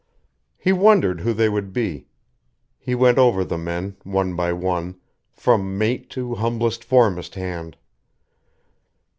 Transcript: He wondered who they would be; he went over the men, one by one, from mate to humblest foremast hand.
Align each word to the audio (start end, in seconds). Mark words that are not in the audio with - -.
He 0.57 0.71
wondered 0.73 1.19
who 1.21 1.31
they 1.31 1.47
would 1.47 1.71
be; 1.73 2.07
he 2.79 2.95
went 2.95 3.19
over 3.19 3.43
the 3.43 3.59
men, 3.59 3.97
one 4.03 4.35
by 4.35 4.51
one, 4.51 4.99
from 5.31 5.77
mate 5.77 6.09
to 6.09 6.33
humblest 6.33 6.83
foremast 6.83 7.35
hand. 7.35 7.77